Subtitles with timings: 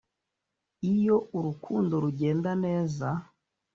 [0.93, 3.07] iyo urukundo rugenda neza,